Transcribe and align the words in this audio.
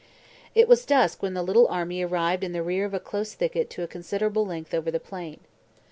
It 0.55 0.67
was 0.67 0.83
dusk 0.83 1.21
when 1.21 1.35
the 1.35 1.43
little 1.43 1.67
army 1.67 2.01
arrived 2.01 2.43
in 2.43 2.53
the 2.53 2.63
rear 2.63 2.85
of 2.85 2.93
a 2.95 2.99
close 2.99 3.35
thicket 3.35 3.69
to 3.69 3.83
a 3.83 3.87
considerable 3.87 4.43
length 4.47 4.73
over 4.73 4.89
the 4.89 4.99
plain. 4.99 5.39